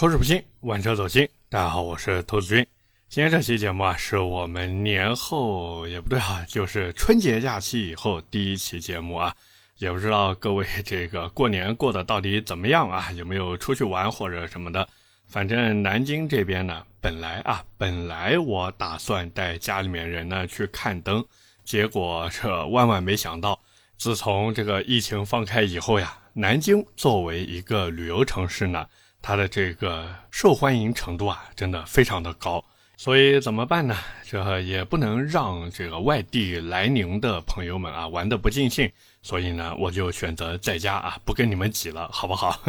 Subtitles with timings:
[0.00, 1.28] 口齿不清，玩车走心。
[1.50, 2.66] 大家好，我是投资君。
[3.10, 9.36] 今天这期节目啊，是我们年后也不对啊，就是春节假期以后第一期节目啊。
[9.76, 13.12] 也不知道各位这个过年过得到底怎么样啊？
[13.12, 14.88] 有没有出去玩或者什么的？
[15.28, 21.22] 反正南京这边呢，本来啊，本来我打算带家里面人呢去看灯，
[21.62, 23.60] 结果这万万没想到，
[23.98, 28.86] 自从这个疫情放开以后呀，南京作为一个旅游城市呢。
[29.22, 32.64] 它的这个受欢迎程度啊，真的非常的高，
[32.96, 33.96] 所以怎么办呢？
[34.24, 38.90] 这也不能让这个外地来宁的朋友们啊玩得不尽兴，
[39.22, 42.62] 所以呢，我就选择在家啊，不跟你们挤了，好不好？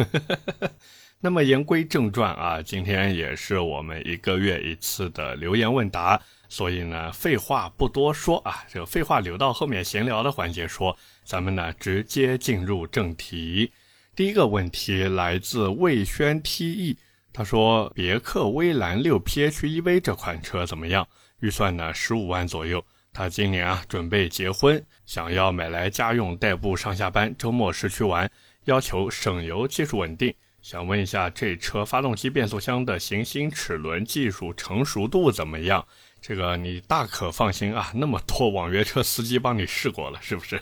[1.20, 13.70] 那么言归正传啊，今天也是我们一个月一次的留言问答，所以呢，废话不多说啊，这个废话留到后面闲聊的环节说，咱们呢直接进入正题。
[14.14, 16.98] 第一个问题来自魏轩 T.E，
[17.32, 21.08] 他说别克威兰六 PHEV 这款车怎么样？
[21.40, 22.84] 预算呢十五万左右。
[23.14, 28.30] 他今年啊准备结婚，想要买来家用代步上下班，周末市区玩，
[28.66, 30.34] 要求省油、技术稳定。
[30.60, 35.84] 想问一下这车发动机、变速箱的行星齿轮技术成熟度怎么样？
[36.20, 40.60] 这个你大可放心啊，那么多网约车司机帮你试过了，是不是？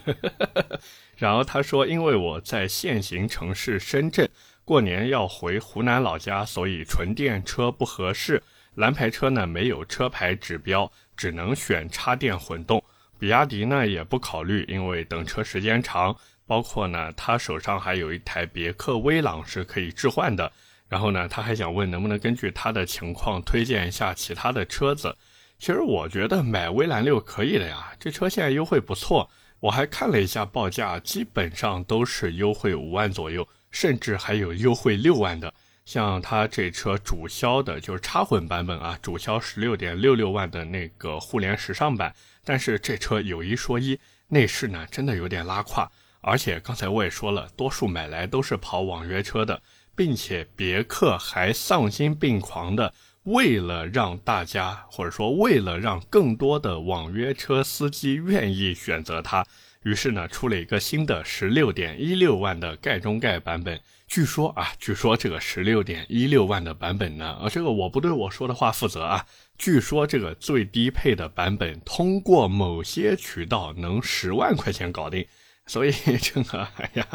[1.21, 4.27] 然后他说，因为我在现行城市深圳
[4.65, 8.43] 过年要回湖南老家，所以纯电车不合适。
[8.77, 12.83] 蓝牌车呢没有车牌指标，只能选插电混动。
[13.19, 16.17] 比亚迪呢也不考虑，因为等车时间长。
[16.47, 20.51] 包括呢，他手上还有一台别克威朗是可以置换的。
[20.89, 25.15] 然后呢，他还想问能不能根据他的情况推荐一下其他的车子。
[25.59, 29.29] 其实我觉得买威兰六可以的呀，这车现在优惠不错。
[29.61, 35.53] 我还看了一下报价，基本上都是优惠五万左右，甚至还有优惠六万的。
[35.85, 42.15] 像它这车主销的就是插混版本啊，主销十六点六六万的那个互联时尚版。
[42.45, 45.91] 但是这车有一说一，内饰呢真的有点拉胯，
[46.21, 49.61] 而且刚才我也说了，多数买来都是跑网约车的，
[49.95, 52.95] 并且别克还丧心病狂的。
[53.25, 59.47] 为了让大家，或者说为了让更多的网约车司机愿意选择它，
[59.83, 63.79] 于是呢出了一个新的十六点一六万的盖中盖版本。
[64.09, 69.25] 据说啊，据说这个十六点一六万的版本呢，啊，这个我不对我说的话负责啊。
[69.57, 75.25] 据说这个最低配的版本，通过某些渠道能十万块钱搞定。
[75.71, 77.07] 所以 这个，哎呀，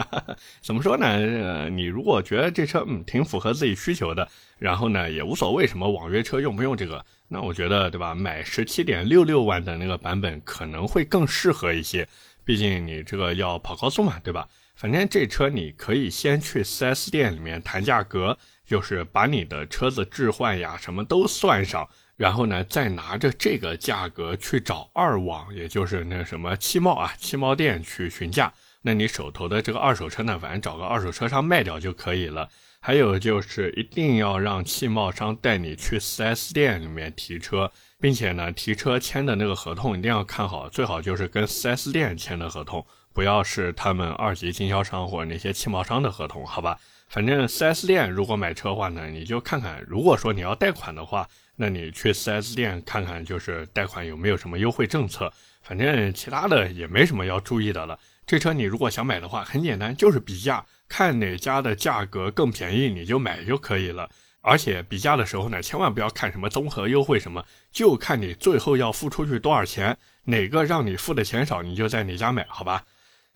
[0.62, 1.06] 怎么说呢？
[1.06, 4.26] 呃，你如果觉得这车嗯挺符合自己需求的，
[4.58, 8.16] 然后呢也无所谓什么网约车用不用这个，那我觉得对吧？
[8.16, 12.08] 买十七点六六万的那个版本可能会更适合一些，
[12.46, 14.48] 毕竟你这个要跑高速嘛，对吧？
[14.78, 21.90] 反正这车你可以先去 4S 店里面谈价格，就是把你的车子置换呀什么都算上。
[22.18, 28.54] 然后呢，再拿着这个价格去找二网，也就是那什么汽贸啊、汽贸店去询价。
[28.84, 32.48] 那你手头的这个二手车呢，反正找个二手车商卖掉就可以了。
[32.80, 46.80] 还有就是一定要让汽贸商带你去 4S 店里面提车，并且呢，提车签的那个合同一定要看好，最好就是跟 4S 店签的合同，不要是他们二级经销商或者那些汽贸商的合同，好吧？
[47.10, 51.28] 反正 4S 店如果买车的话呢，你就看看，如果说你要贷款的话。
[51.56, 55.32] 那你去 4S 店看看，就是贷款有没有什么优惠政策。
[55.62, 57.98] 反正其他的也没什么要注意的了。
[58.28, 64.10] 这车你如果想买的话，很简单，就是比价，看哪家的价格更便宜，你就买就可以了。
[64.42, 72.84] 而且比价的时候呢，千万不要看什么综合优惠什么，就看你最后要付出去多少钱，哪个让你付的钱少，你就在哪家买，好吧？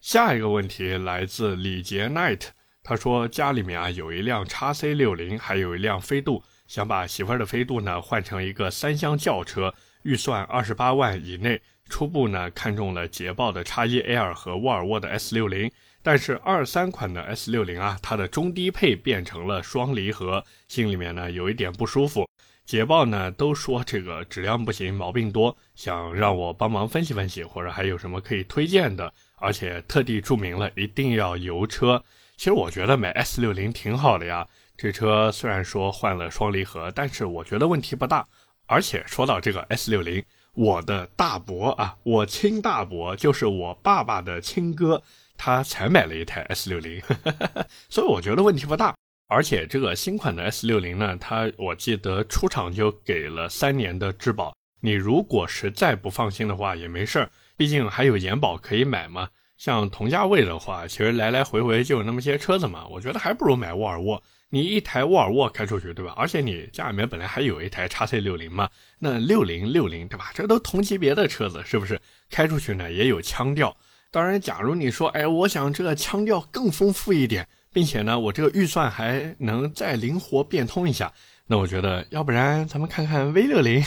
[0.01, 2.41] 下一个问题来自李杰 Night，
[2.83, 6.43] 他说家里面啊有一辆叉 C 六零，还有一辆飞度。
[6.69, 11.59] 想把媳妇儿的飞度呢换成一个三厢轿车，预算二十八万以内。
[11.89, 15.71] 初步呢看中了捷豹的叉一 L 和沃尔沃的 S 六零，
[16.03, 22.29] 但是二三款的 S 六零啊，它的中低配变成了双离合，心里面呢有一点不舒服。
[22.67, 32.03] 捷豹呢都说这个质量不行，毛病多，想让我帮忙分析分析，或者还有什么可以推荐的，而且特地注明了一定要油车。
[32.37, 34.47] 其实我觉得买 S 六零挺好的呀。
[34.81, 38.25] 这车虽然说换了双离合，但是我觉得问题不大。
[38.65, 40.23] 而且说到这个 S 六零，
[40.53, 45.03] 我的大伯啊，我亲大伯就是我爸爸的亲哥，
[45.37, 47.01] 他才买了一台 S 六零，
[47.89, 48.95] 所以我觉得问题不大。
[49.27, 59.27] 而且这个新款的 S 六零呢，它我记得出厂就给了三年的质保，你如果实在不放心的话也没事儿，毕竟还有延保可以买嘛。
[59.57, 64.23] 像同价位的话，其实来来回回就有那么些车子嘛，我觉得还不如买沃尔沃。
[64.49, 66.13] 你一台沃尔沃开出去，对吧？
[66.17, 68.69] 而且你家里面本来还有一台叉 C 六零嘛，
[68.99, 70.31] 那六零六零，对吧？
[70.33, 72.01] 这都同级别的车子，是不是？
[72.29, 73.75] 开出去呢也有腔调。
[74.11, 81.13] 当然，假如你说，哎，我想这个腔调更丰富一点，并且呢，我这个预算还能再灵活变通一下，
[81.45, 83.83] 那我觉得，要不然咱们看看 V 六零。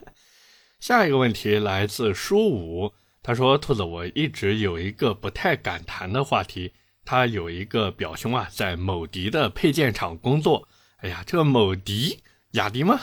[0.80, 2.92] 下一个问题来自书武，
[3.22, 6.72] 他说：“兔子，我一直有一个不太敢谈的话题。
[7.08, 10.68] 他有一个表兄啊，在某迪的配件厂工作。
[10.98, 12.20] 哎呀，这个某迪，
[12.50, 13.00] 雅迪吗？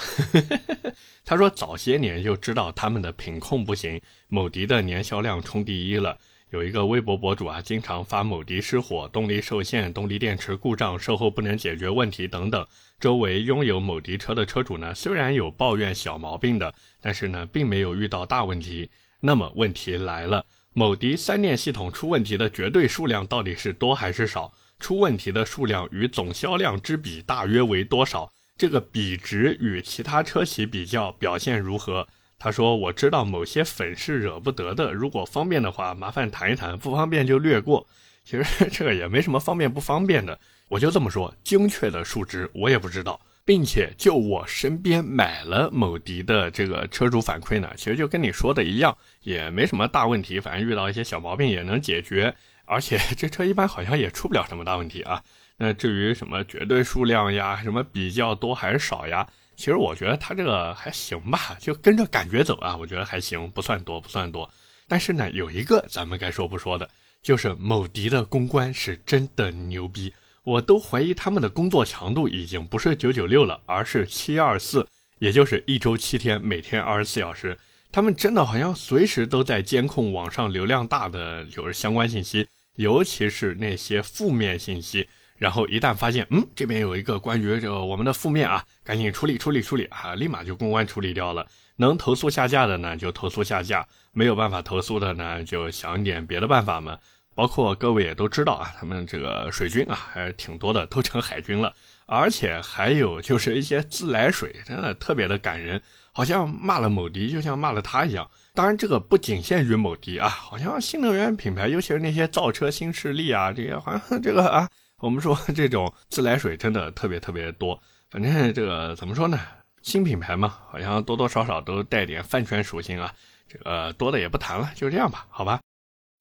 [1.26, 6.20] 他说早些年就知道他们的品控不行，某迪的年销量冲第一了。”
[6.54, 12.64] 有一个微博博主啊，经常发某迪失火、动力受限、动力电池故障、售后不能解决问题等等。
[13.00, 16.72] 周围拥有某迪车的车主呢，虽然有抱怨小毛病的，
[17.02, 18.88] 但是呢，并没有遇到大问题。
[19.20, 20.46] 那么问题来了，
[20.78, 24.52] 某迪三电系统出问题的绝对数量到底是多还是少？
[24.78, 28.30] 出问题的数量与总销量之比大约为多少？
[28.58, 32.06] 这个比值与其他车企比较表现如何？
[32.38, 37.88] 他说：“我知道某些粉是惹不得的，如果方便的话，麻烦谈一谈；不方便就略过。
[38.26, 40.38] 其实这个也没什么方便不方便的，
[40.68, 43.18] 我就这么说，精确的数值我也不知道。
[43.46, 55.24] 并且就我身边买了某迪的这个车主反馈呢，其实就跟你说的一样，也没什么大问题，反正遇到一些小毛病也能解决，而且这车一般好像也出不了什么大问题啊。
[55.58, 59.26] 那至于什么绝对数量呀，什么比较多还是少呀？”
[59.56, 64.50] 其实我觉得他这个还行吧，就跟着感觉走啊，我觉得还行，不算多，不算多。
[64.86, 66.90] 但是呢，有一个咱们该说不说的，
[67.22, 70.14] 就是某迪的公关是真的牛逼，
[70.46, 74.88] 我都怀疑他们的工作强度已经不是九九六了，而是七二四，
[75.18, 77.58] 也就是一周七天，每天二十四小时。
[77.92, 85.08] 他们真的好像随时都在监控网上流量大的就是相关信息，尤其是那些负面信息。
[85.38, 91.48] 然后一旦发现，嗯，这边有一个关于这我们的负面啊，赶紧处理处理处理啊，立马就公关处理掉了。
[91.78, 93.82] 能投诉下架的呢，就投诉下架；
[94.14, 96.98] 没有办法投诉的呢，就想点别的办法嘛。
[97.36, 101.74] 包括各位也都知道啊，他们这个水军啊还是挺多的，都成海军了。
[102.08, 108.30] 而且还有就是一些自来水，真的特别的感人，好像骂了某迪就像骂了他一样。
[108.54, 114.70] 当然，这个不仅限于某迪啊，好像新能源品牌，尤其是那些造车新势力啊，这些好像这个啊。
[115.00, 117.78] 我们说这种自来水真的特别特别多，
[118.10, 119.38] 反正这个怎么说呢？
[119.82, 123.14] 新品牌嘛，好像多多少少都带点饭圈属性啊。
[123.48, 125.60] 这个多的也不谈了，就这样吧，好吧。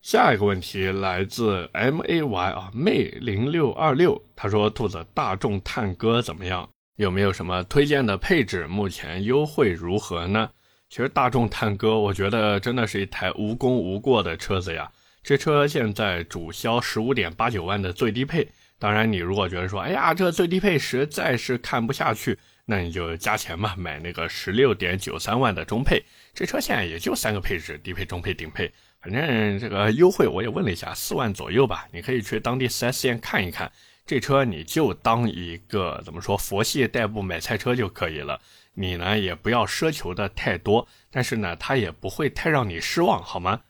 [0.05, 6.69] 下一个问题来自 M A Y 啊，妹零六二六，他说：“兔子，大众探歌怎么样？
[6.97, 8.67] 有没有什么推荐的配置？
[8.67, 10.51] 目前优惠如何呢？”
[10.91, 14.93] 其实大众探歌，我觉得真的是一台无功无过的车子呀。
[15.23, 18.47] 这车现在主销十五点八九万的最低配。
[18.79, 26.03] 当然，你如果觉得说，哎呀，这最低配实在是看不下去，那你就加钱嘛，买那个十六点九三万的中配。
[26.35, 28.71] 这车现在也就三个配置，低配、中配、顶配，
[29.05, 31.87] 反正这个优惠我也问了一下，四万左右吧。
[31.93, 33.71] 你可以去当地 4S 店看一看，
[34.07, 38.41] 这车你就当一个怎么说佛系代步买菜车就可以了。
[38.73, 43.61] 你呢也不要奢求的太多，但是呢它也不会太让你失望，好吗？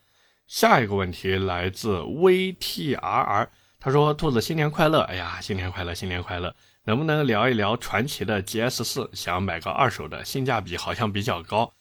[0.46, 3.48] 下一个问题来自 VTRR。
[3.80, 5.00] 他说：“兔子新年快乐！
[5.00, 6.54] 哎呀，新年快乐，新年快乐！
[6.84, 9.10] 能不能聊一聊传奇的 GS 四？
[9.12, 11.74] 想买个二手的，性价比好像比较高。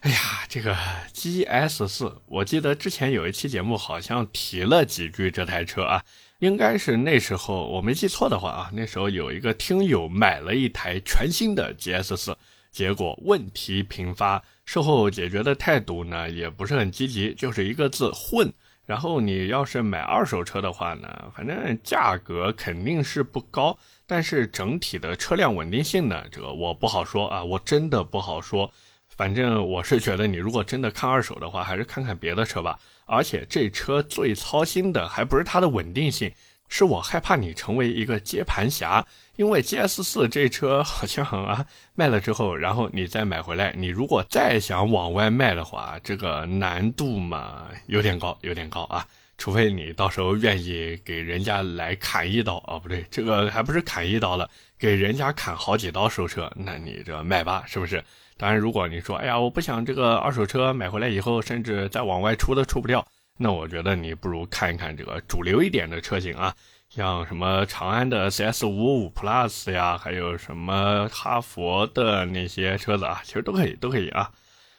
[0.00, 0.16] 哎呀，
[0.48, 0.74] 这个
[1.12, 6.02] GS 四，我记得之前有一期节目好像提了几句这台车啊，
[6.38, 12.34] 应该是那时候我没记错的话啊，那时候有一个听友买了一台全新的 GS 四，
[12.70, 18.50] 结果问题频发，售后解决的态度呢也不是很积极，就是一个字混。”
[18.86, 28.72] 然后你要是买二手车的话呢，反正价格肯定是不高，但是整体的车辆稳定性呢，这个我不好说啊，我真的不好说。
[29.20, 32.78] 反正我是觉得，你如果真的看二手的话，还是看看别的车吧。
[33.04, 36.32] 而且这车最操心的还不是它的稳定性。
[36.70, 49.06] 是我害怕你成为一个接盘侠，因为 GS 四这车好像啊卖了之后，然后你再买回来，你如果再想往外卖的话，这个难度嘛有点高，有点高啊。
[49.36, 54.48] 除非你到时候愿意给人家来砍一刀啊，不对，这个还不是砍一刀了，
[54.78, 58.02] 给人家砍好几刀收车，那你这卖吧，是不是？
[58.40, 63.06] 当然，如果你说，哎呀，我不想这个二手车买回来以后，甚至再往外出都出不掉。
[63.36, 66.54] 那我觉得你不如看一看这个主流一点的车型啊，
[66.88, 74.30] 像什么长安的 CS 五五 Plus 呀，还有什么哈佛的那些车子啊，其实都可以，都可以啊。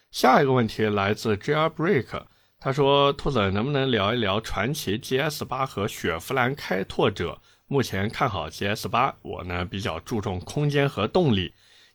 [0.10, 2.24] 下一个问题来自 Jr Break，
[2.60, 11.53] 他说：兔子能不能聊一聊传祺 GS 八和雪佛兰开拓者目前看好 GS 八，我呢比较注重空间和动力。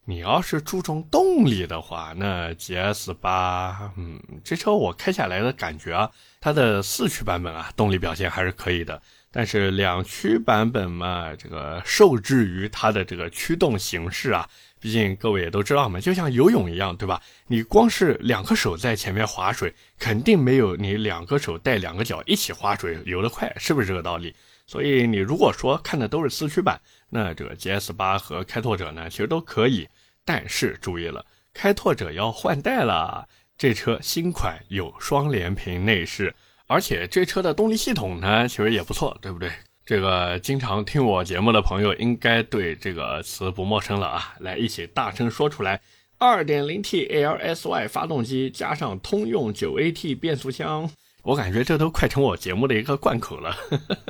[0.09, 6.09] 你要是注重动力的话，那 GS 八，嗯，这车我开下来的感觉啊，
[6.41, 9.03] 它的四驱版本啊，动力表现还是可以的。
[9.33, 14.49] 但是两驱版本嘛，这个受制于它的这个驱动形式啊，
[14.79, 17.21] 毕竟各位也都知道嘛，就像游泳一样，对吧？
[17.49, 24.33] 你光是两个手在前面划水，肯定没有你两个手带两个脚一起划水游得快，是不是这个道理？
[24.69, 29.89] 所以你如果说看的都是四驱版，那这个 GS 八和开拓者呢，其实都可以。
[30.25, 33.29] 但是注意了，开拓者要换代了。
[33.59, 36.35] 这车新款有双联屏内饰，
[36.67, 39.51] 而且这车的动力系统呢，其实也不错，对不对？
[39.87, 44.35] 这个经常听我节目的朋友应该对这个词不陌生了啊！
[44.41, 45.81] 来，一起大声说出来
[46.19, 50.91] ：2.0T LSY 发动机加上通用 9AT 变速箱。
[51.23, 53.57] 我感觉这都快成我节目的一个贯口了。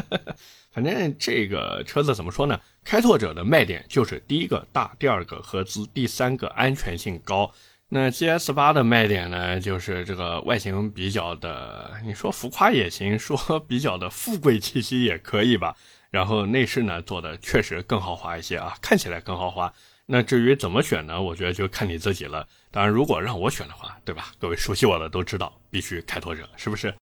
[0.76, 2.60] 反正这个车子怎么说呢？
[2.84, 7.50] 开拓者的卖点就是第一个大，第二个合资，第三个安全性高。
[7.88, 15.74] 那 GS 八的卖点呢，就是这个外形比较的，你说浮夸也行，说比较的富贵气息也可以吧。
[16.10, 19.72] 然后内饰呢做的确实更豪华一些啊，看起来更豪华。
[20.04, 21.22] 那至于怎么选呢？
[21.22, 22.46] 我觉得就看你自己了。
[22.70, 24.26] 当然，如果让我选的话，对吧？
[24.38, 26.92] 各位熟悉我的都知道，必须开拓者，是不是？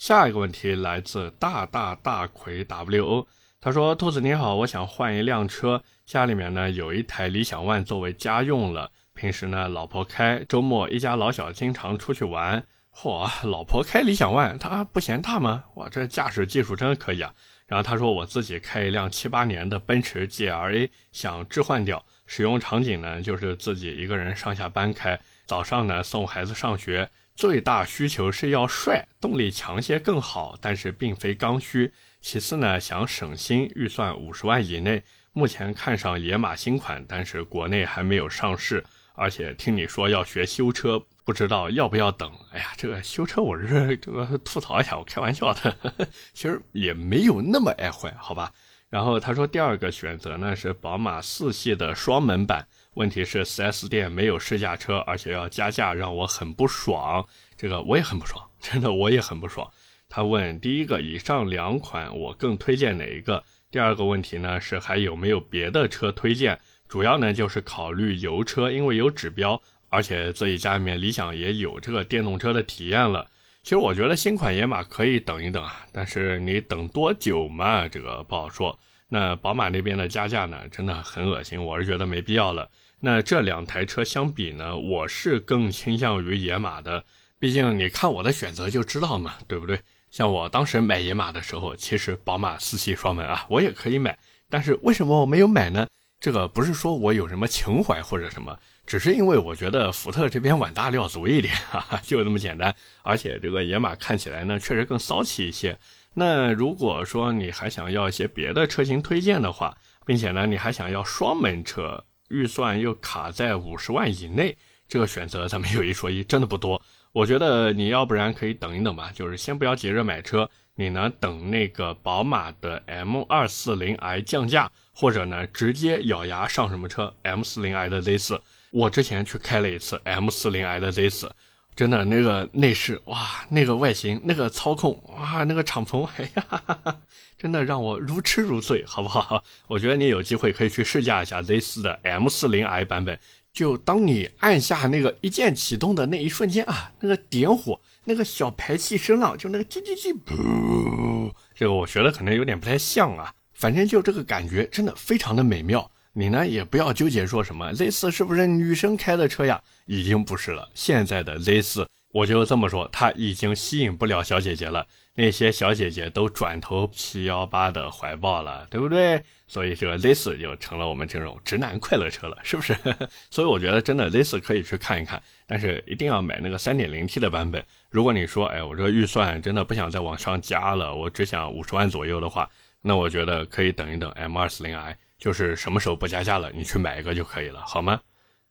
[0.00, 3.26] 下一个问题来自大大大魁 WO，
[3.60, 12.64] 他说：“兔子你好，我想换一辆车，家里面呢有一台理想 ONE 作为家用了，平时呢老婆开，周末一家老小经常出去玩。
[12.94, 15.64] 嚯，老婆开理想 ONE，他不嫌大吗？
[15.74, 17.34] 哇，这驾驶技术真可以啊。
[17.66, 31.90] 然后他说我自己开一辆七八年的奔驰 GLA，想置换掉，使用场景呢就是自己一个人上下班开，早上呢送孩子上学。”最大需求是要帅，动力强些更好，但是并非刚需。
[32.20, 35.02] 其次呢，想省心，预算五十万以内。
[35.32, 38.84] 目前看上野马新款，但是国内还没有上市。
[39.14, 42.30] 而且听你说要学修车，不知道要不要等。
[42.52, 45.74] 哎呀，这个修车我是 这个吐槽一下，我开玩笑的，
[46.34, 48.52] 其实也没有那么爱坏，好吧。
[48.90, 52.68] 然后他说第二个选择呢是宝马四系的双门版。
[52.94, 57.24] 问题是 4S 店没有试驾车，而且要加价，让我很不爽。
[57.56, 59.70] 这个我也很不爽，真的我也很不爽。
[60.08, 63.42] 他问第一个，以上两款我更推荐哪一个？
[63.70, 66.58] 第二个问题呢是还有没有别的车推荐？
[66.88, 73.30] 主要呢就是考虑油车，因为有指标，而且自己家里面理想也有这个电动车的体验了。
[73.62, 77.86] 其实我觉得新款野马可以等一等啊，但是你等多久嘛？
[77.86, 78.76] 这个不好说。
[79.12, 82.68] 那宝马那边的加价呢，真的很恶心，我是觉得没必要了。
[83.02, 87.04] 那这两台车相比呢，我是更倾向于野马的，
[87.38, 89.80] 毕竟你看我的选择就知道嘛，对不对？
[90.10, 94.18] 像我当时买野马的时候，其实宝马四系双门啊，我也可以买，
[94.50, 95.86] 但是为什么我没有买呢？
[96.20, 102.74] 这个不是说我有什么情怀或者什么，只是因为我觉得福特这边碗大料足一点， 哈哈，就这么简单。
[103.02, 105.78] 而且这个野马看起来呢，确实更骚气一些。
[106.12, 112.04] 那如果说你还想要一些别的车型推荐的话，并且呢，你还想要双门车。
[112.30, 114.56] 预算又卡在五十万以内，
[114.88, 116.80] 这个选择咱们有一说一，真的不多。
[117.12, 128.40] 我觉得你要不然可以等一等吧，就是先不要急着买车，你呢等那个宝马的 M 二四零 i 降价，或者呢直接咬牙上什么车 M 四零 i 的 Z 四。
[128.70, 131.32] 我之前去开了一次 M 四零 i 的 Z 四。
[131.76, 136.96] 真的那个内饰哇，那个外形，那个操控哇，那个敞篷，哎呀，哈 哈
[137.38, 139.42] 真的让我如痴如醉，好不好？
[139.68, 143.18] 我觉得你有机会可以去试驾一下 Z4 的 M40i 版本。
[143.52, 155.90] 就当你按下那个一键启动的那一瞬间啊，那个点火，那个小排气声浪，就那个叽叽叽，噗，这个我学的可能有点不太像啊，反正就这个感觉真的非常的美妙。
[156.12, 159.62] 你呢也不要纠结说什么 Z 四是不是女生开的车呀？
[159.86, 160.68] 已经不是了。
[160.74, 164.86] 现在的 Z 四，我就这么说，它已经吸引不了小姐姐了。
[165.14, 169.22] 那些小姐姐都转投七幺八的怀抱了，对不对？
[169.46, 172.74] 所以这个 Z 四就成了我们这种直男快乐车了，是不是？
[173.30, 177.62] 所以我觉得真的 Z 四可以去看一看，但是一定要买那个三点零 T 的版本。
[177.90, 182.48] 如果你说，哎，我这个预算真的不想再往上加了，我只想五十万左右的话，
[182.80, 184.96] 那我觉得可以等一等 M 二四零 i。
[185.20, 188.00] 就是什么时候不加价了，你去买一个就可以了，好吗？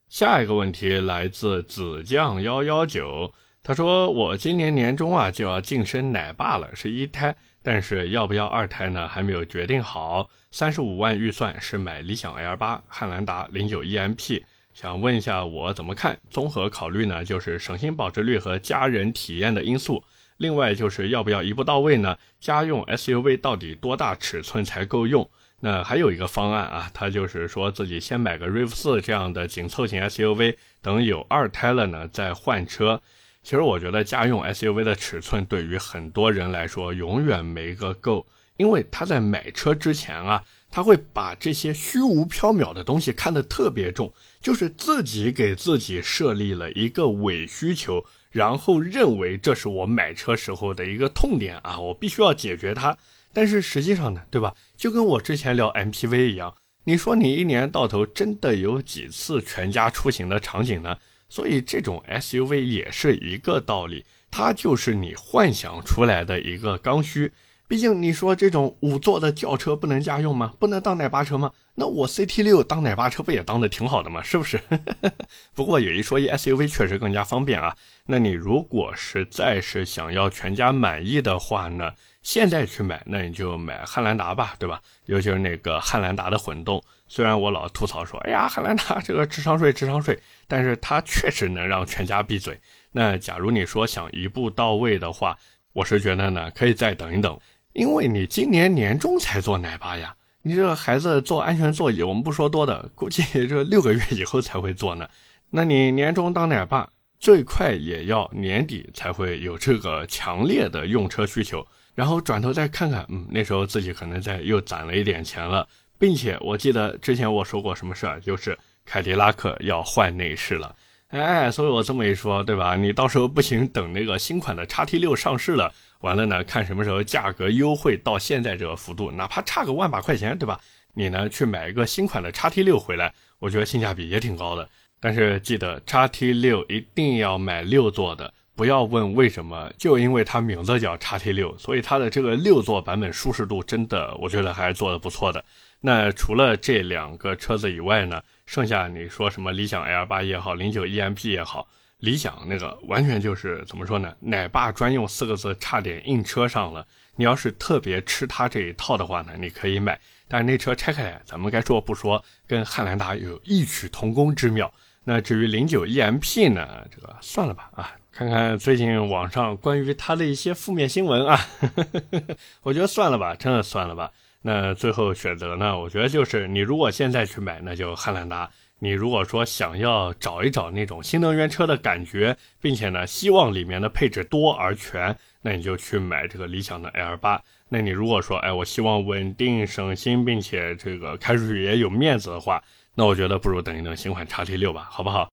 [0.07, 9.07] 下一个问题来自子酱幺幺九，他说我今年年中啊就要晋升奶爸了，是一胎，但是要不要二胎呢？
[9.07, 10.29] 还没有决定好。
[10.51, 16.19] 三十五万预算是买理想 L 八、汉兰达零九 EMP，想问一下我怎么看？
[16.29, 20.03] 综合考虑呢，就是省心保值率和家人体验的因素。
[20.37, 22.17] 另外就是要不要一步到位呢？
[22.39, 25.29] 家用 SUV 到底多大尺寸才够用？
[25.61, 33.01] 那还有一个方案啊，他就是说自己先买个 RAV4 这样的紧凑型 SUV，等有二胎了呢再换车。
[33.43, 38.25] 其实我觉得家用 SUV 的尺寸对于很多人来说永远没个够，
[38.57, 48.03] 因为他在买车之前啊，他会把这些虚无缥缈的东西看得特别重，就是自己给自己设立了一个伪需求。
[48.31, 52.95] 然后认为这是我买车时候的一个痛点啊，我必须要解决它。
[53.33, 54.53] 但是实际上呢，对吧？
[54.79, 56.55] 就跟我之前聊 MPV 一样，
[56.85, 60.97] 你说你一年到头真的有几次全家出行的场景呢？
[61.27, 67.33] 所以这种 SUV 也是一个道理，它就是你幻想出来的一个刚需。
[67.69, 70.55] 毕竟你说这种五座的轿车不能家用吗？
[70.57, 71.51] 不能当奶爸车吗？
[71.75, 74.23] 那我 CT 六当奶爸车不也当的挺好的吗？
[74.25, 74.59] 是不是？
[75.53, 77.75] 不过有一说一，SUV 确实更加方便啊。
[78.07, 81.91] 那你如果实在是想要全家满意的话呢，
[82.23, 84.81] 现在去买，那你就买汉兰达吧，对吧？
[85.05, 86.83] 尤其是那个汉兰达的混动。
[87.07, 92.59] 虽然我老吐槽说，哎呀，汉兰达这个智商税，智商税，但是它确实能让全家闭嘴。
[92.93, 95.37] 那假如你说想一步到位的话，
[95.73, 97.39] 我是觉得呢，可以再等一等。
[97.73, 105.07] 因为你今年年中才做奶爸呀，你这个孩子坐安全座椅，我们不说多的，估计这六个月以后才会做呢。
[105.49, 120.75] 那你年终当奶爸，最快也要年底才会有这个强烈的用车需求，然后转头再看看，嗯，那时候自己可能在又攒了一点钱了，并且我记得之前我说过什么事儿，就是凯迪拉克要换内饰了。
[121.09, 122.75] 哎，所以我这么一说，对吧？
[122.75, 130.59] 你到时候不行，等那个新款的叉 T 六上市了，完了呢，看什么时候价格优惠到现在这个幅度，哪怕差个万把块钱，对吧？
[130.93, 134.67] 你呢去买一个新款的叉 T 六回来，我觉得性价比也挺高的。
[134.99, 145.43] 但是记得叉 T 六一定要买六座的，不要问为什么，就因为它名字叫叉 T 六，所以它的这个六座版本舒适度真的，我觉得还是做的不错的。
[145.81, 148.21] 那除了这两个车子以外呢？
[148.45, 151.67] 剩下你说什么理想 L 八也好，零九 EMP 也好，
[151.99, 154.13] 理想那个完全就是怎么说呢？
[154.19, 156.85] 奶爸专用四个字差点印车上了。
[157.15, 159.99] 你要是特别吃它这一套的话呢，你可以买。
[160.27, 164.71] 但是那车拆开来，咱们该说不说，跟汉兰达有异曲同工之妙。
[165.03, 171.67] 那至于零九 EMP 呢，这个算了吧啊，看看最近网上关于它的一些负面新闻啊呵
[172.11, 172.21] 呵，
[172.63, 174.11] 我觉得算了吧，真的算了吧。
[174.41, 175.77] 那最后选择呢？
[175.77, 187.41] 我觉得就是你如果现在去买，那就汉兰达；你如果说想要找一找那种新能源车的感觉，并且呢希望里面的配置多而全，那你就去买这个理想的 L 八。
[187.69, 192.63] 那你如果说，哎，我希望稳定省心，并且这个开出去也有面子的话，
[192.95, 195.29] 那我觉得不如等一等新款叉 T 六吧，好不好？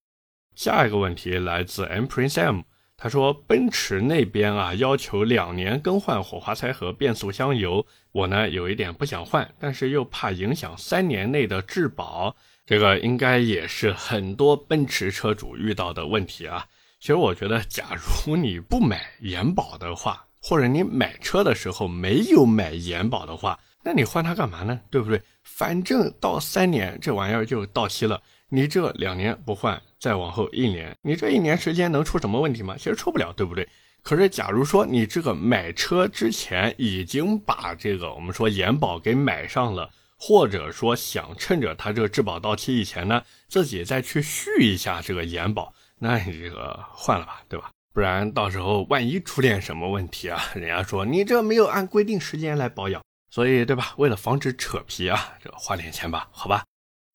[0.54, 2.62] 下一个问题来自 M Prince M。
[2.98, 7.87] 他说：“奔驰那边啊，要求两年更换火花塞和变速箱油。
[8.11, 12.35] 我呢，有一点不想换，但是又怕影响三年内的质保。
[12.66, 16.66] 这个应该也是很多奔驰车主遇到的问题啊。
[16.98, 24.81] 其实我觉得，假如你不买延保的话，或者你买车的时候没有买延保的话，那你换它干嘛呢？
[24.90, 25.22] 对不对？
[25.44, 32.76] 反正到三年这玩意儿就到期了。”你这两年不换，再往后一年，你这一年时间能出什么问题吗？
[32.79, 33.68] 其实出不了，对不对？
[34.02, 47.70] 可是假如说你这个买车之前已经把这个我们说延保给买上了，或者说想趁着它这个质保到期以前呢，自己再去续一下这个延保，那你这个换了吧，对吧？
[47.92, 53.94] 不然到时候万一出点什么问题啊，人家说你这没有按规定时间来保养，所以对吧？
[53.96, 56.64] 为了防止扯皮啊，这花点钱吧，好吧？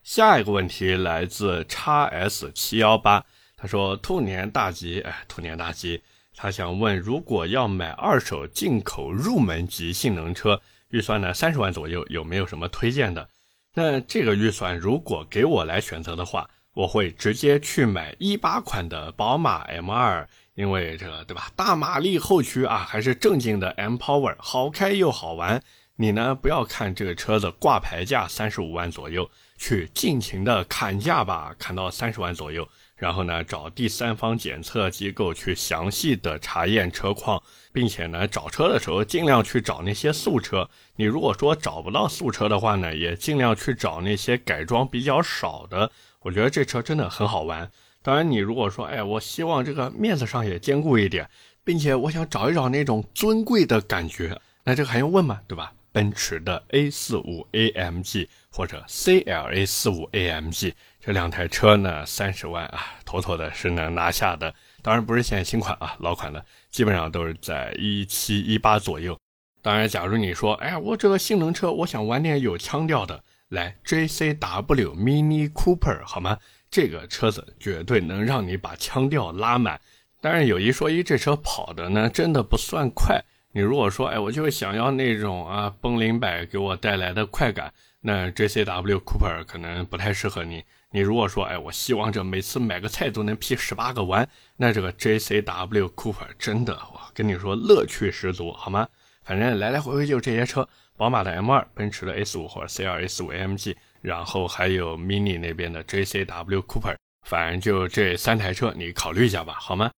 [0.03, 3.23] 下一个问题来自叉 S 七幺八，
[3.55, 6.01] 他说兔年大吉，哎，兔年大吉。
[6.35, 10.59] 他想问，如果要买二手进口入门级性能车，
[10.91, 13.27] 预算呢三十万左右，有没有什么推荐的？
[13.73, 25.61] 那这个预算如果给我来选择的话，我会直接去买一八款的宝马 M 二，因为这个对吧，大马力后驱啊，还是正经的 M Power，好开又好玩。
[25.95, 29.29] 你呢，不要看这个车子挂牌价三十五万左右。
[29.57, 32.67] 去尽情的砍价吧，砍到三十万左右，
[33.01, 37.41] 然后呢，找第三方检测机构去详细的查验车况，
[37.73, 40.69] 并且呢，找车的时候尽量去找那些素车。
[40.97, 45.91] 你如果说找不到素车的话呢，也尽量去找那些改装比较少的。
[46.19, 47.71] 我觉得这车真的很好玩。
[48.03, 51.27] 当然，你如果说，哎，我希望这个面子上也兼顾一点，
[51.63, 55.41] 并且我想找一找那种尊贵的感觉，那这个还用问吗？
[55.47, 55.73] 对吧？
[55.91, 64.53] 奔驰的 A 四五 AMG 或者 CLA 四五 AMG 这两台车呢，三十万啊，妥妥的是能拿下的。
[64.81, 69.17] 当然不是现在新款啊，老款的基本上都是在一七一八左右。
[69.61, 76.37] 当然，假如你说，哎呀，我这个性能车，我想玩点有腔调的，来 JCW Mini Cooper 好吗？
[76.69, 79.79] 这个车子绝对能让你把腔调拉满。
[80.19, 83.23] 当然有一说一，这车跑的呢，真的不算快。
[83.53, 90.63] 你如果说，哎，我就想要那种啊，崩零百给我带来的快感，那 JCW Cooper 可能不太适合你。
[90.89, 98.87] 你如果说，哎，我希望这每次买个菜都能劈十八个弯，那这个 JCW Cooper 真的，我跟你说，乐趣十足，好吗？
[99.23, 106.95] 反正来来回回就这些车，宝马的 M2，奔驰的 S5 或者 C2、S5 AMG，然后还有 Mini 那边的 JCW Cooper，
[107.27, 109.91] 反正就这三台车，你考虑一下吧，好吗？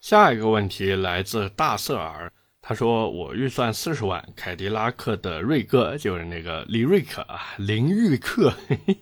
[0.00, 2.32] 下一个问题来自大瑟尔。
[2.64, 8.54] 他说：“我预算四十万，凯迪拉克的锐哥就是那个李瑞克啊，林玉克，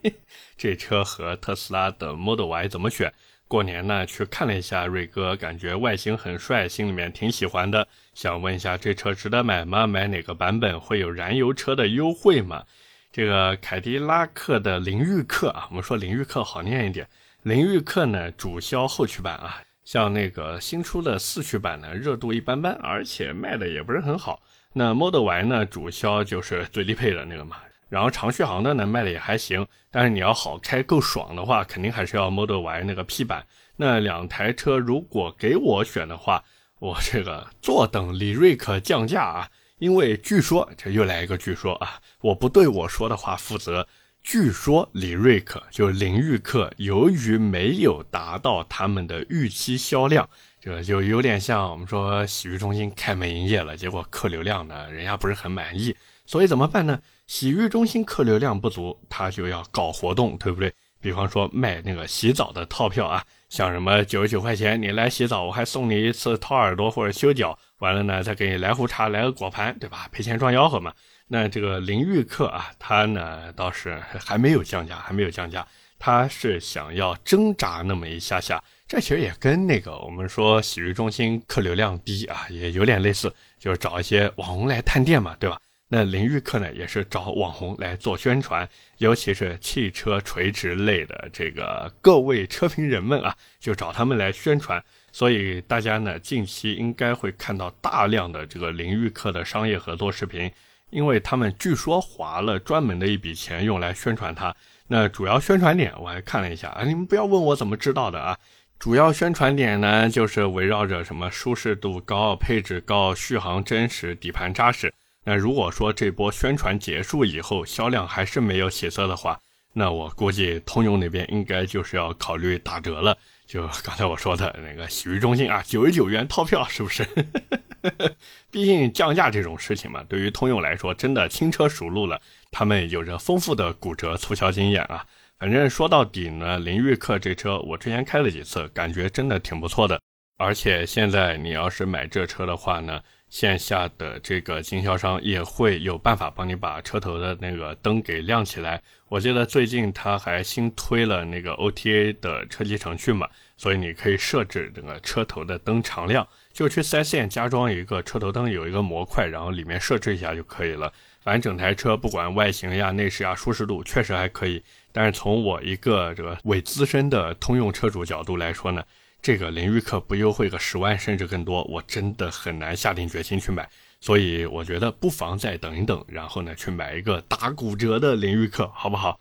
[0.56, 3.12] 这车和特斯拉的 Model Y 怎么选？
[3.46, 7.86] 过年呢去看了一下锐哥，感觉外形很帅，心里面挺喜欢的。
[8.14, 9.86] 想问一下，这车值得买吗？
[9.86, 12.64] 买哪个版本会有燃油车的优惠吗？
[13.12, 17.06] 这个凯迪拉克的林玉克啊，我们说林玉克好念一点，
[17.42, 24.42] 林玉克呢主销后驱版啊。”像那个新出的四驱版呢，热度一般般，而且卖的也不是很好。
[24.72, 27.56] 那 Model Y 呢，主销就是最低配的那个嘛。
[27.88, 29.66] 然后长续航的呢，卖的也还行。
[29.90, 33.44] 但是你要好开够爽的话，肯定还是要 Model Y 那个 P 版。
[33.76, 36.44] 那两台车如果给我选的话，
[36.78, 43.88] 我这个坐等李瑞克降价啊，因为据说这又来一个据说啊，我不对我说的话负责。
[44.22, 50.28] 据说李瑞克就林玉克，由于没有达到他们的预期销量，
[50.60, 57.00] 这就有点像我们说洗浴中心开门营业了，结果客流量呢，人家不是很满意，所以怎么办呢？
[57.26, 60.72] 洗浴中心客流量不足，他就要搞活动，对不对？
[61.00, 70.06] 比方说卖那个洗澡的套票啊，像什么九十九块钱你来洗澡，我还送你一次掏耳朵或者修脚，完了呢再给你来壶茶，来个果盘，对吧？
[70.12, 70.92] 赔钱装吆喝嘛。
[71.32, 75.64] 那这个林玉克啊，他呢倒是还没有降价，还没有降价，
[75.96, 78.60] 他是想要挣扎那么一下下。
[78.88, 85.56] 这其实也跟那个我们说洗浴中心客流量低啊，也有点类似，就是找一些网红来探店嘛，对吧？
[85.86, 94.82] 那林玉克呢，也是找网红来做宣传，尤其是汽车垂直类的这个各位车评人们啊，就找他们来宣传。
[95.12, 100.50] 所以大家呢，近期应该会看到大量的这个林玉克的商业合作视频。
[100.90, 104.54] 因为他们据说花了专门的一笔钱用来宣传它，
[104.88, 108.36] 那主要宣传点我还看了一下啊，你们不要问我怎么知道的啊，
[108.78, 114.92] 主要宣传点呢就是围绕着什么舒适度高、配置高、续航真实、底盘扎实。
[115.22, 119.38] 那如果说这波宣传结束以后销量还是没有起色的话，
[119.72, 123.16] 那我估计通用那边应该就是要考虑打折了。
[123.46, 127.06] 就刚才我说的那个洗浴中心啊，九十九元套票是不是？
[128.50, 132.20] 毕竟降价这种事情嘛，对于通用来说，真的轻车熟路了。
[132.50, 135.06] 他们有着丰富的骨折促销经验啊。
[135.38, 139.98] 反正说到底呢，林玉克这车我之前开了几次，感觉真的挺不错的。
[140.36, 148.82] 而且现在你要是买这车的话呢，线下的这个经销商也会有办法帮你把车头的那个灯给亮起来。
[149.08, 156.26] 我记得最近他还新推了那个 OTA 的车机程序嘛，所以你可以设置这个车头的灯常亮。
[156.60, 160.92] 就去四 S 店加装一个车头灯，有一个模块，然后里面设置一下就可以了。
[161.22, 164.62] 反正整台车不管外形呀、内饰呀、舒适度确实还可以。
[164.92, 168.84] 但是从我一个这个伪资深的通用车主角度来说呢，
[169.22, 173.66] 这个林玉克不优惠个十万甚至更多，我真的很难下定决心去买。
[173.98, 179.18] 所以我觉得不妨再等一等，然后呢去买一个打骨折的林玉克，好不好？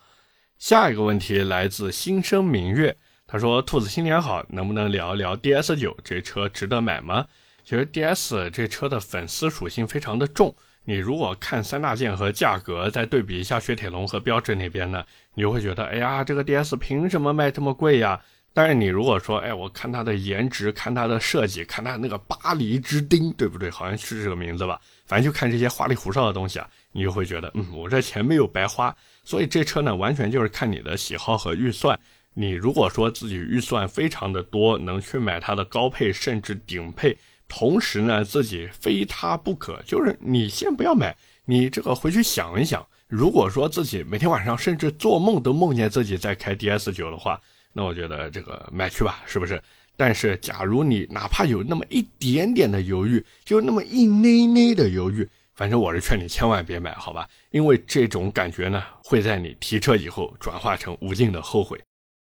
[0.57, 2.97] 下一个问题来自新生明月。
[3.31, 7.23] 他说：“兔子新年好，能不能聊一聊 DS 九这车值得买吗？
[7.63, 10.51] 其实 DS 这车的粉丝属性非常的重，
[10.83, 18.19] 你如果看三大件和价格，再对比一下雪铁龙和标致那边呢，你就会觉得，哎呀，这个 DS 凭什么卖这么贵呀？
[18.51, 23.69] 但是你如果说，哎，我看它的颜值，看它的设计，看它那个巴黎之钉，对不对？
[23.69, 24.81] 好像是这个名字吧？
[25.05, 28.93] 反正就看这些花里胡哨的东西啊，你就会觉得，嗯，我这钱没有白花。
[29.23, 31.97] 所以这车呢，完全就是看你的喜好和预算。”
[32.39, 37.17] 你如果说自己预算非常的多，能去买它的高配甚至顶配，
[37.49, 47.37] 同时呢自己非它不可，就是你先不要买，你这个回去想一想，如果说自己每天晚上甚至做梦都梦见自己在开 DS 九的话，
[47.73, 49.61] 那我觉得这个买去吧，是不是？
[49.97, 57.27] 但是假如你哪怕有那么一点点的犹豫，就那么一捏捏的犹豫，反正我是劝你千万别买，好吧？
[57.51, 61.77] 因为这种感觉呢，会在你提车以后转化成无尽的后悔。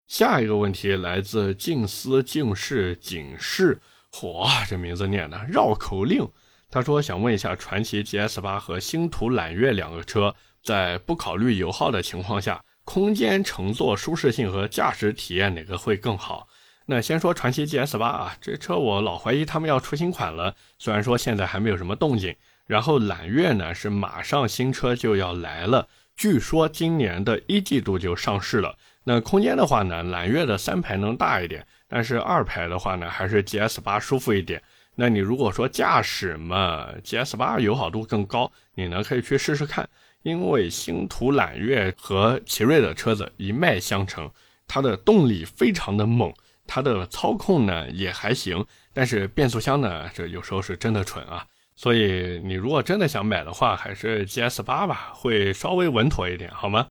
[0.10, 3.80] 下一个问题来自静思静视景视，
[4.12, 6.28] 嚯，这名字念的绕口令。
[6.72, 16.48] 他说想问一下，传祺 GS 八和星途揽月两个车，在不考虑油耗的情况下，空间、乘坐舒适性和驾驶体验哪个会更好？
[16.88, 22.36] 那先说传祺 GS 八啊，这车我老怀疑他们要出新款了，虽然说现在还没有什么动静。
[22.66, 28.76] 然后揽月呢是马上新车就要来了，据说今年的一季度就上市了。
[29.12, 34.62] 那空间的话呢，揽月的三排能大一点，但是二排的话呢，还是 GS 八舒服一点。
[34.94, 39.90] 那你如果说驾驶嘛，GS 八友好度更高，你呢可以去试试看。
[40.22, 44.30] 因为星途揽月和奇瑞的车子一脉相承，
[44.68, 46.32] 它的动力非常的猛，
[46.68, 51.44] 它的操控呢也还行，但是变速箱呢，这有时候是真的蠢啊。
[51.76, 56.86] 所以你如果真的想买的话，还是 GS 八吧，会稍微稳妥一点，好吗？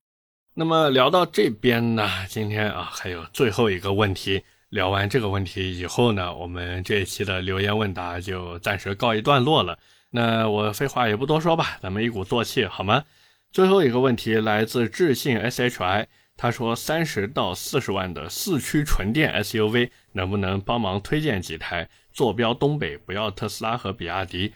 [0.60, 9.78] 那么聊到这边呢，今天啊还有最后一个问题，聊完这个问题以后呢，我们这一期的留言问答就暂时告一段落了。
[10.10, 13.04] 那我废话也不多说吧，咱们一鼓作气，好吗？
[13.52, 21.88] 最后一个问题来自智信 SHI，他说三十到四十万的四驱纯电 SUV，能不能帮忙推荐几台？
[22.12, 24.52] 坐标东北，不要特斯拉和比亚迪。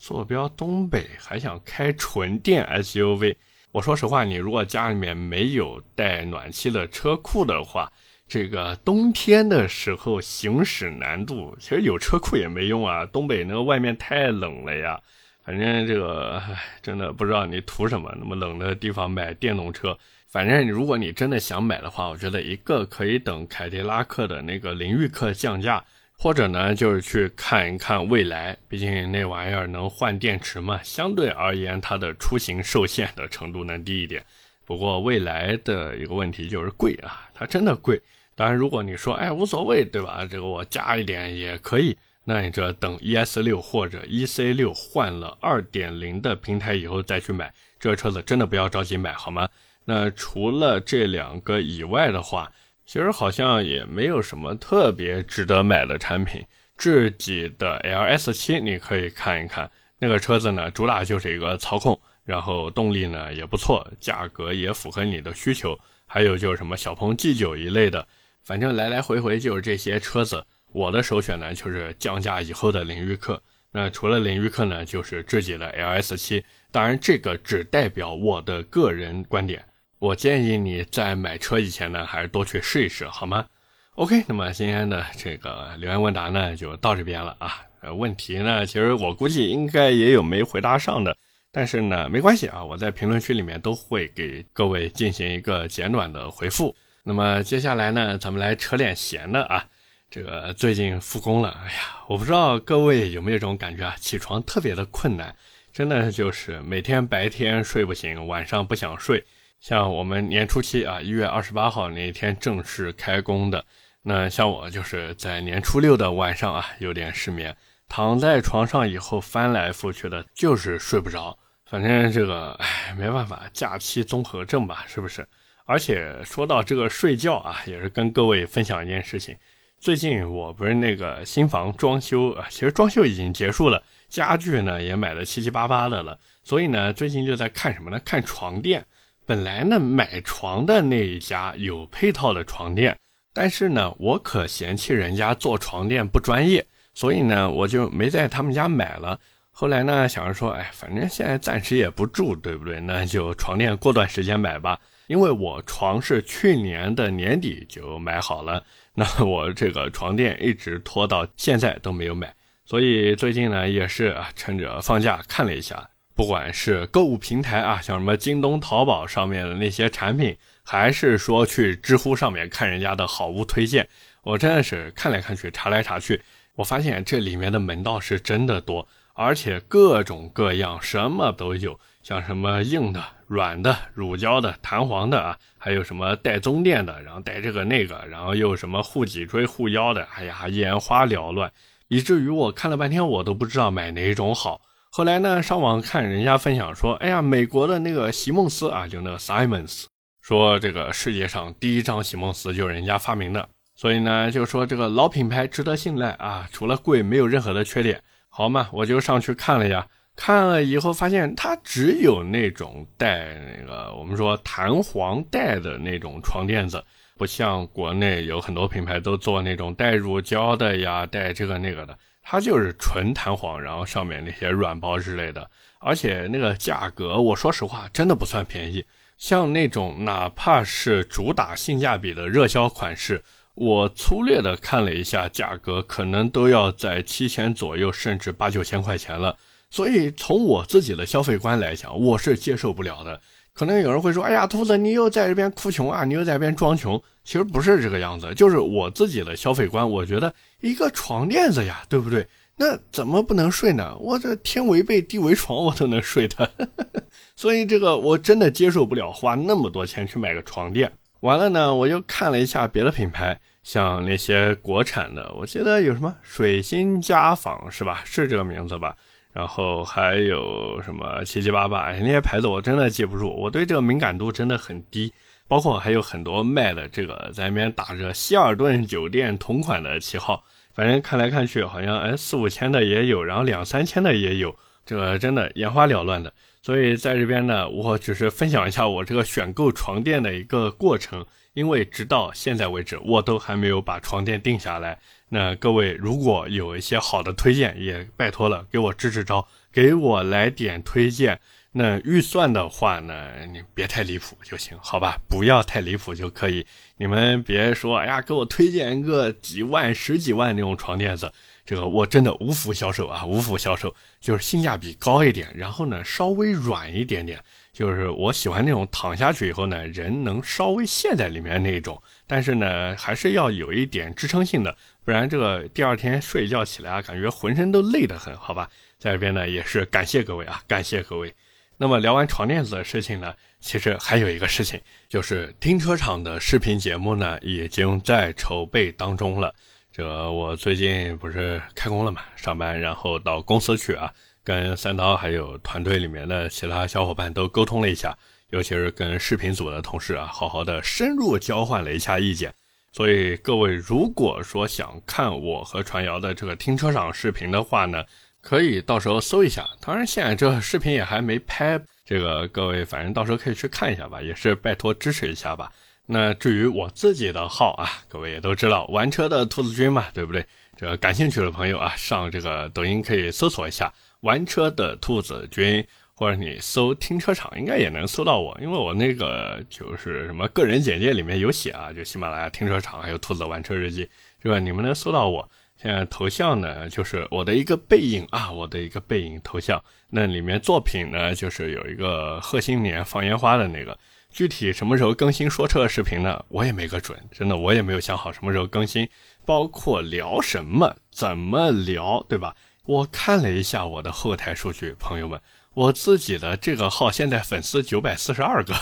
[0.00, 3.36] 坐标东北还想开纯电 SUV？
[3.74, 7.90] 我说实话，你如果家里面没有带暖气的车库的话，
[8.28, 13.04] 这个冬天的时候行驶难度，其实有车库也没用啊。
[13.04, 15.00] 东北那个外面太冷了呀。
[15.42, 16.40] 反正这个
[16.82, 19.98] 真的不知道你图什么，那么冷的地方买电动车。
[20.28, 25.84] 反正如果你真的想买的话，我觉得一个可以等凯迪拉克的那个凌域克降价。
[26.16, 34.24] 或者呢，就是去看一看蔚来，毕竟那玩意儿能换电池嘛，相对而言它的出行受限的程度能低一点。
[34.64, 38.00] 不过蔚来的一个问题就是贵啊，它真的贵。
[38.34, 40.26] 当然，如果你说哎无所谓，对吧？
[40.30, 41.94] 这个我加一点也可以。
[42.24, 49.46] 那你这等 ES 六或者 EC 六换了二点零的平台以后再去买这车子，真的不要着急买，好吗？
[49.84, 52.50] 那除了这两个以外的话。
[52.86, 56.44] 其实好像也没有什么特别值得买的产品。
[56.76, 65.78] 智己的 LS 七你可以看一看，那个车子呢，主打就是一个操控，然后动力呢也不错，价格也符合你的需求。
[66.06, 68.06] 还有就是什么小鹏 G 九一类的，
[68.42, 70.44] 反正来来回回就是这些车子。
[70.72, 73.40] 我的首选呢就是降价以后的领域客。
[73.70, 76.44] 那除了领域客呢，就是智己的 LS 七。
[76.70, 79.64] 当然这个只代表我的个人观点。
[80.04, 83.46] 我建议你在买车以前呢，还是多去试一试，好吗
[83.94, 87.62] ？OK，那么今天的这个留言问答呢，就到这边了啊。
[87.96, 91.16] 问题呢，其实我估计应该也有没回答上的，
[91.50, 96.76] 但是呢，没关系啊，我在评论区里面都会给各位进行一个简短的回复。
[97.02, 99.64] 那么接下来呢，咱们来扯点闲的啊。
[100.10, 105.34] 这个最近复工了，哎呀，我不知道各位有没有这种感觉啊，起床特别的困难，
[105.72, 109.24] 真的就是每天白天睡不醒，晚上不想睡。
[109.64, 113.64] 像我们年初七啊，一月二十八号那一天正式开工的。
[114.02, 117.56] 那像我就是在年初六的晚上啊，有点失眠，
[117.88, 121.38] 躺在床上以后翻来覆去的，就是睡不着。
[121.64, 125.26] 反正这个唉，没办法，假期综合症吧，是不是？
[125.64, 129.34] 而且说到这个睡觉啊，也是跟各位分享一件事情。
[129.80, 137.98] 最近我不是那个新房装修啊，其实装修已经结束了，家具呢也买的七七八八的了，所以呢，最近就在看什么呢？
[138.04, 138.84] 看床垫。
[139.26, 142.94] 本来呢，买床的那一家有配套的床垫，
[143.32, 149.18] 但是呢，我可嫌弃人家做床垫不专业，所以呢，我就没在他们家买了。
[149.50, 152.80] 后来呢，想着说，哎，反正现在暂时也不住，对不对？
[152.80, 154.78] 那就床垫过段时间买吧。
[155.06, 158.62] 因为我床是去年的年底就买好了，
[158.94, 162.34] 那我这个床垫一直拖到现在都没有买，
[162.64, 165.88] 所以最近呢，也是啊，趁着放假看了一下。
[166.14, 173.88] 不管是购物平台啊，像什么京东、淘宝上面的那些产品，还是说去知乎上面看人家的好物推荐，
[174.22, 176.22] 我真的是看来看去、查来查去，
[176.54, 191.52] 我发现这里面的门道是真的多，而且各种各样，什么都有，像什么硬的、软的、乳胶的、弹簧的啊，还有什么带棕垫的，然后带这个那个，然后又什么护脊椎、护腰的，哎呀，眼花缭乱，
[191.88, 194.60] 以至于我看了半天，我都不知道买哪种好。
[194.96, 199.86] 后来呢，上网看人家分享说，哎呀，美国的那个席梦思啊，就那个 Simons，
[200.20, 208.00] 说这个世界上第一张席梦思就是人家发明的，所以呢，就说这个老品牌值得信赖啊，除了贵没有任何的缺点。
[208.28, 216.80] 好嘛，我就上去看了呀，看了以后发现它只有那种带那个我们说弹簧带的那种床垫子，
[217.18, 228.84] 不像国内有很多品牌都做那种带乳胶的呀，带这个那个的，它就是纯弹簧，然后上面那些软包之类的，而且那个价格，我说实话真的不算便宜。
[229.18, 233.22] 像那种哪怕是主打性价比的热销款式，
[233.54, 239.36] 我粗略的看了一下价格，可能都要在七千左右，甚至八九千块钱了。
[239.70, 243.20] 所以从我自己的消费观来讲，我是接受不了的。
[243.54, 249.88] 可能有人会说：“哎呀，兔子，你又在这边哭穷啊，你又在这边装穷。”其实不是这个样子，就是我自己的消费观。
[249.88, 252.26] 我觉得一个床垫子呀，对不对？
[252.56, 253.96] 那怎么不能睡呢？
[253.98, 256.50] 我这天为被，地为床，我都能睡的。
[257.36, 260.92] 所以这个我真的接受不了，花那么多钱去买个床垫。
[261.20, 268.02] 完了呢，我又看了一下别的品牌，像那些国产的，我记得有什么水星家纺是吧？
[268.04, 268.94] 是这个名字吧？
[269.34, 275.12] 然后还有什么七七八八，那些牌子我真的记不住，我对这个敏感度真的很低。
[275.46, 280.42] 包括还有很多卖的这个在那边打着希尔顿酒店同款的旗号，
[280.72, 286.32] 反正看来看去好像哎四五千的也有，然后两三千的也有，这个真的眼花缭乱的。
[286.62, 294.98] 所以在这边呢，我只是分享一下我这个选购床垫的一个过程，因为直到现在为止，我都还没有把床垫定下来。
[295.34, 301.40] 那各位如果有一些好的推荐，也拜托了，给我支支招，给我来点推荐。
[301.72, 305.18] 那预算的话呢，你别太离谱就行，好吧？
[305.28, 306.64] 不要太离谱就可以。
[306.98, 311.32] 你们别说，哎呀，给我推荐一个几万、十几万那种床垫子。
[311.66, 317.42] 这个我真的无福消受啊，无福消受，就是性价比高一点，然后呢稍微软一点点，
[317.72, 331.34] 就是我喜欢那种躺下去以后呢人能稍微陷在里面那种，但是呢还是要有一点支撑性的，不然这个第二天睡觉起来啊感觉浑身都累得很，好吧，在这边呢也是感谢各位啊，感谢各位。
[331.76, 339.54] 那么聊完床垫子的事情呢，其实还有一个事情，就是停车场的视频节目呢已经在筹备当中了。
[339.92, 344.12] 这我最近不是开工了嘛，上班，然后到公司去啊，
[344.42, 348.16] 跟三刀还有团队里面的其他小伙伴都沟通了一下，
[348.50, 352.54] 尤其是跟视频组的同事啊，好好的深入交换了一下意见。
[352.94, 358.04] 所以各位如果说想看我和传谣的这个停车场视频的话呢，
[358.40, 359.68] 可以到时候搜一下。
[359.80, 365.72] 当然现在这视频也还没拍，这个各位反正到时候可以去看一下吧，也是拜托支持一下吧。
[366.06, 370.46] 那至于我自己的号啊，各位也都知道，玩车的兔子君嘛，对不对？
[370.76, 384.08] 这个感兴趣的朋友啊，上这个抖音可以搜索一下“玩车的兔子君”，或者你搜“停车场”，应该也能搜到我，因为我那个就是什么个人简介里面有写啊，就喜马拉雅停车场，还有兔子玩车日记，
[384.42, 384.58] 是吧？
[384.58, 385.50] 你们能搜到我。
[385.76, 389.82] 现在头像呢，就是我的一个背影啊，我的一个背影头像。
[390.08, 393.98] 那里面作品呢，就是有一个贺新年放烟花的那个。
[394.30, 396.44] 具体什么时候更新说车视频呢？
[396.48, 399.08] 我也没个准，真的我也没有想好什么时候更新，
[399.44, 402.54] 包括聊什么、怎么聊，对吧？
[402.84, 405.40] 我看了一下我的后台数据，朋友们，
[405.74, 408.74] 我自己的这个号现在粉丝九百四十二个，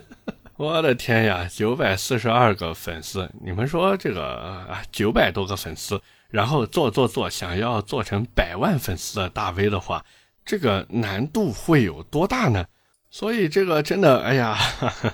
[0.56, 3.30] 我的天呀，九百四十二个粉丝！
[3.44, 4.24] 你们说这个
[4.66, 10.02] 啊，九百多个粉丝，然后做做做，想要做成百万粉丝的大 V 的话，
[10.42, 12.64] 这个难度会有多大呢？
[13.10, 14.56] 所以这个真的，哎呀，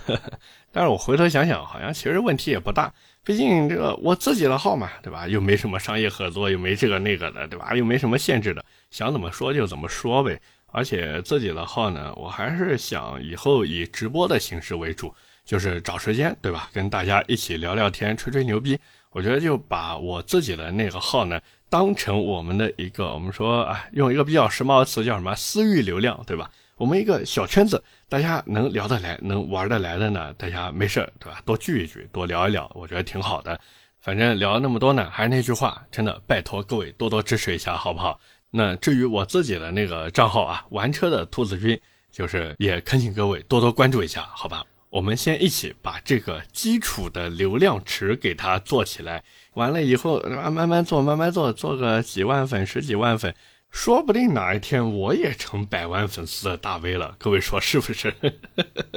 [0.71, 2.93] 但是我回头想想，好像其实问题也不大。
[3.25, 5.27] 毕竟这个我自己的号嘛，对吧？
[5.27, 7.75] 又没什么商业合作，又没这个那个的，对吧？
[7.75, 10.41] 又没什么限制的，想怎么说就怎么说呗。
[10.75, 16.69] 而且自己的号呢，我还是想以后以直播的形式为主，就是找时间，对吧？
[16.73, 18.77] 跟大家一起聊聊天，吹吹牛逼。
[19.11, 25.33] 我觉得就把我自己的那个号呢，当成我们的一个，我们说啊，用一个比较时髦的词叫什么？
[25.37, 26.51] 私域流量，对吧？
[26.77, 31.41] 我们一个小圈子，大家能聊得来、能玩得来的呢，大家没事对吧？
[31.45, 33.61] 多聚一聚，多聊一聊，我觉得挺好的。
[34.01, 38.19] 反正聊了那么多呢，还是那句话，真的拜托各位多多支持一下，好不好？
[38.57, 41.81] 那至于我自己的那个账号啊，玩车的兔子君，
[42.13, 44.65] 就是也恳请各位多多关注一下，好吧？
[44.91, 53.35] 我们先一起把这个基础的流量池给它做起来，完了以后慢慢慢做，慢慢做，做个几万粉、十几万粉。
[53.73, 58.15] 说不定哪一天我也成百万粉丝的大 V 了，各位说是不是？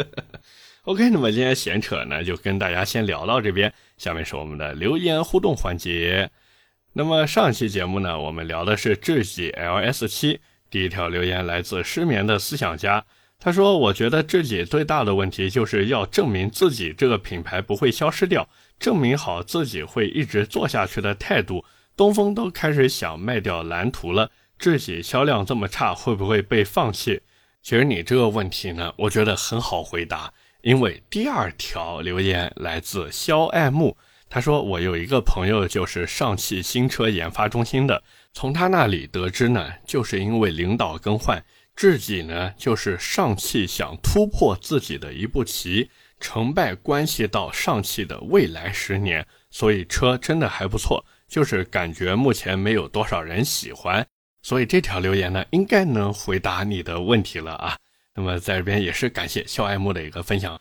[0.86, 3.74] OK，那么今天闲扯呢，就跟大家先聊到这边。
[3.97, 6.30] 下面是我们的留言互动环节。
[6.98, 10.39] 那么上期节目呢，我们聊的是智己 LS 七。
[10.68, 13.06] 第一条留言来自失眠的思想家，
[13.39, 21.64] 他说：“我觉得智己最大的问题就是要证明自己这个品牌不会消失掉，证明好自己会一直做下去的态度。
[21.95, 27.22] 东风都开始想卖掉蓝图了。”智己销量这么差，会不会被放弃？
[27.62, 30.34] 其实你这个问题呢，我觉得很好回答。
[30.64, 33.95] 因为第二条留言来自肖爱慕，
[34.30, 38.04] 他说我有一个朋友就是上汽新车研发中心的，
[38.34, 41.44] 从他那里得知呢，就是因为领导更换，
[41.76, 54.06] 自己呢就是上汽想突破自己的一步棋，成败关系到上汽的未来十年，所以车真的还不错，就是感觉目前没有多少人喜欢，
[54.42, 57.78] 所以这条留言呢应该能回答你的问题了啊。
[58.14, 60.60] 那么在这边也是感谢肖爱慕的一个分享。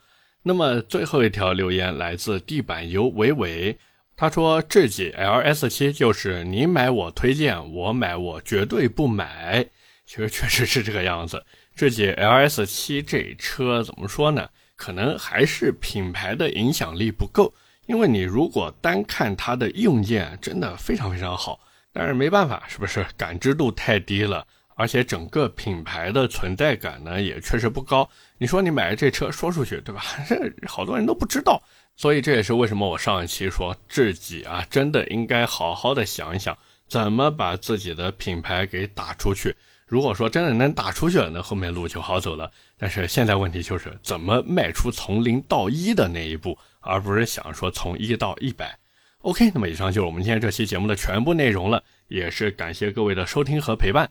[0.48, 3.76] 那么最后一条留言来自地板油伟伟，
[4.14, 9.66] 他说智己 LS 七就是你买我推荐，我买我绝对不买。
[10.06, 11.44] 其实确实是这个样子。
[11.74, 14.48] 智己 LS 七这车怎么说呢？
[14.76, 17.52] 可能还是品牌的影响力不够。
[17.86, 21.58] 因为你如果单看它的硬件，真的非常非常好，
[21.92, 24.46] 但是没办法，是不是感知度太低了？
[24.76, 28.08] 而且整个品牌的存在感呢，也确实不高。
[28.38, 30.02] 你说你买了这车说出去，对吧？
[30.28, 31.60] 这好多人都不知道。
[31.96, 36.56] 所以这也是为什么我上一期说自己啊，真的应该好好的想一想，
[36.86, 39.56] 怎么把自己的品牌给打出去。
[39.86, 42.50] 如果说真的能打出去了，那后面路就好走了。
[42.76, 48.78] 但是现在问题就是怎么迈出从零到一的那一步，而不是想说从一到一百。
[49.22, 54.10] OK，那么以上就是我们今天这期节目的全部内容了，也是感谢各位的收听和陪伴。